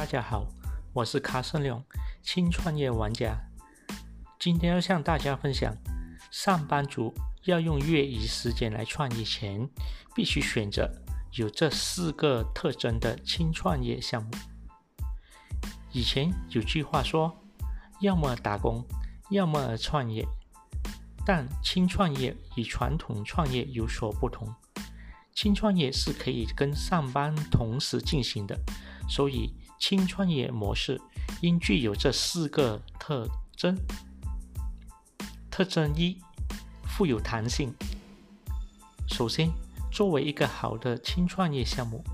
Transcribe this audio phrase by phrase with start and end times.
[0.00, 0.46] 大家好，
[0.94, 1.84] 我是卡森龙，
[2.22, 3.38] 轻创业玩家。
[4.38, 5.76] 今天要向大家分享，
[6.30, 9.68] 上班族要用业余时间来创业前，
[10.16, 10.90] 必须选择
[11.32, 14.30] 有这四个特征的轻创业项目。
[15.92, 17.38] 以前有句话说，
[18.00, 18.82] 要么打工，
[19.28, 20.26] 要么创业。
[21.26, 24.48] 但轻创业与传统创业有所不同，
[25.34, 28.58] 轻创业是可以跟上班同时进行的，
[29.10, 30.98] 所以轻创业模式
[31.42, 33.76] 应具有这四个特征。
[35.50, 36.16] 特征一：
[36.84, 37.74] 富有弹性。
[39.08, 39.50] 首先，
[39.90, 42.04] 作为一个好的轻创业项目，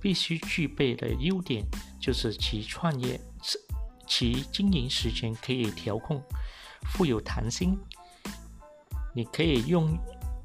[0.00, 1.64] 必须具备的优点
[2.00, 3.18] 就是其创业
[4.06, 6.20] 其经营时间可以调控，
[6.82, 7.78] 富有弹性。
[9.14, 9.96] 你可以用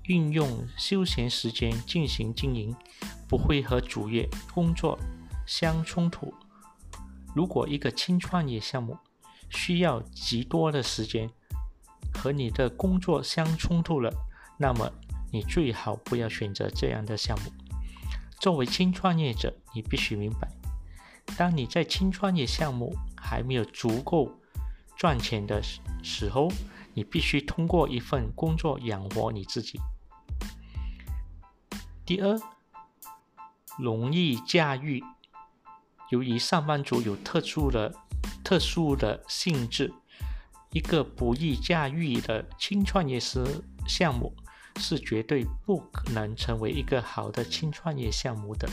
[0.03, 2.75] 运用休闲时间进行经营，
[3.27, 4.97] 不会和主业工作
[5.45, 6.33] 相冲突。
[7.35, 8.97] 如果一个轻创业项目
[9.49, 11.29] 需要极多的时间，
[12.13, 14.11] 和你的工作相冲突了，
[14.57, 14.89] 那么
[15.31, 17.51] 你最好不要选择这样的项目。
[18.39, 20.49] 作为轻创业者，你必须明白，
[21.37, 24.31] 当你在轻创业项目还没有足够
[24.95, 25.61] 赚钱的
[26.03, 26.49] 时候，
[26.93, 29.79] 你必须通过一份工作养活你自己。
[32.05, 32.39] 第二，
[33.77, 35.03] 容易驾驭。
[36.09, 37.93] 由于上班族有特殊的、
[38.43, 39.93] 特殊的性质，
[40.71, 43.43] 一个不易驾驭的轻创业时
[43.87, 44.33] 项目
[44.79, 48.69] 是绝对不可能成为一个好的轻创业项目的。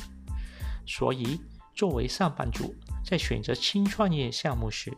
[0.87, 1.41] 所以，
[1.75, 4.93] 作为上班族，在选择轻创业项目时，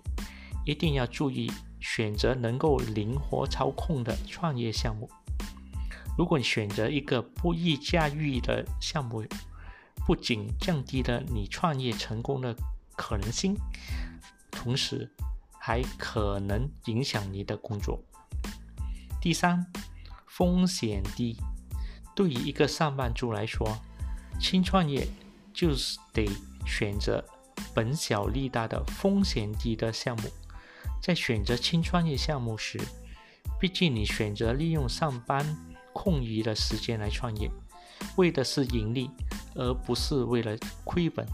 [0.65, 1.51] 一定要注意。
[1.87, 5.07] 选择能够灵活操控的创业项目。
[6.17, 9.23] 如果你选择一个不易驾驭的项目，
[10.07, 12.55] 不仅降低了你创业成功的
[12.97, 13.57] 可能性，
[14.51, 15.11] 同时
[15.59, 18.03] 还可能影响你的工作。
[19.21, 19.67] 第三，
[20.27, 21.37] 风险低。
[22.15, 23.67] 对于一个上班族来说，
[24.39, 25.09] 轻创业
[25.53, 26.29] 就是得
[26.67, 27.25] 选择
[27.75, 30.29] 本小利大的风险低的项目。
[31.03, 32.81] 在选择轻创业项目时，
[33.59, 35.57] 毕竟你选择利用上班
[35.93, 37.51] 空余的时间来创业，
[38.17, 39.11] 为的是盈利，
[39.55, 41.27] 而不是为了亏本。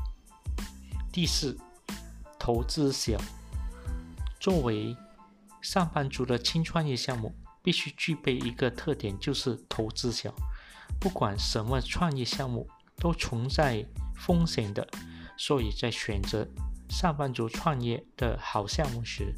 [1.12, 1.58] 第四，
[2.38, 3.20] 投资小。
[4.38, 4.96] 作为
[5.60, 10.34] 上班族的轻创业项目，必须具备一个特点，就是投资小。
[10.98, 14.88] 不管什么创业项目都存在风险的，
[15.36, 16.46] 所以在选择。
[16.88, 19.32] 上班族创业的好项目时，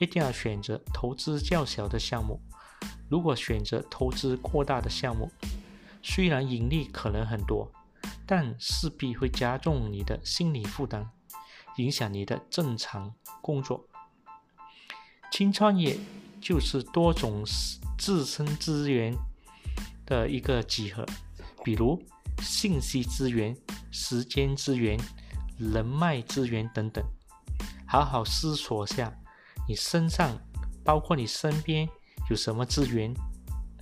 [0.00, 2.40] 一定要选择投资较小的项目。
[3.10, 5.30] 如果选择投资过大的项目，
[6.08, 7.68] 虽然盈利可能很多，
[8.24, 11.08] 但势必会加重你的心理负担，
[11.78, 13.12] 影响你的正常
[13.42, 13.88] 工作。
[15.32, 15.98] 轻创业
[16.40, 17.42] 就是多种
[17.98, 19.12] 自身资源
[20.06, 21.04] 的一个集合，
[21.64, 22.00] 比如
[22.40, 23.54] 信息资源、
[23.90, 24.96] 时间资源。
[25.58, 27.02] 人脉资源等等，
[27.88, 29.10] 好好思索下，
[29.66, 30.38] 你身上
[30.84, 31.88] 包括你身边
[32.28, 33.14] 有什么资源，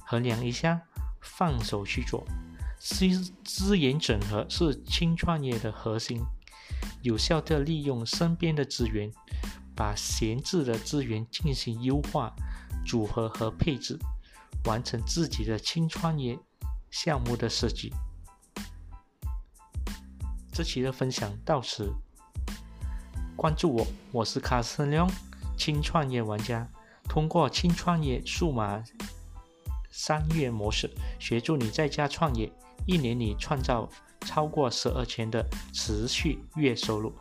[0.07, 0.81] 衡量一下，
[1.25, 2.25] 放手去做。
[2.79, 3.09] 资
[3.43, 6.21] 资源整合是轻创业的核心，
[7.03, 9.11] 有效的利用身边的资源，
[9.75, 12.35] 把闲置的资源进行优化、
[12.87, 13.99] 组合和配置，
[14.67, 16.39] 完成自己的轻创业
[16.91, 17.91] 项目的设计。
[20.53, 21.91] 这期的分享到此，
[23.35, 25.11] 关注我，我是卡森亮，
[25.57, 26.69] 轻创业玩家，
[27.09, 28.85] 通过轻创业数码
[29.97, 30.91] 商业模式，
[31.21, 32.51] 协助你在家创业，
[32.85, 33.89] 一年里创造
[34.23, 37.15] 超过十二千的持续月收入。